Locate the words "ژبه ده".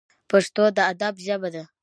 1.25-1.63